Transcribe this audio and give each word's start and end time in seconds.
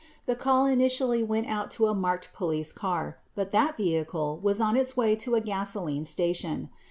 The 0.25 0.35
call 0.35 0.65
initially 0.65 1.21
went 1.21 1.45
out 1.45 1.69
to 1.77 1.85
a 1.85 1.93
marked 1.93 2.33
police 2.33 2.71
car 2.71 3.19
but 3.35 3.51
that 3.51 3.77
vehicle 3.77 4.37
w 4.37 4.47
r 4.47 4.49
as 4.49 4.59
on 4.59 4.75
its 4.75 4.97
way 4.97 5.15
to 5.17 5.35
a 5.35 5.41
gasoline 5.41 6.05
station. 6.05 6.71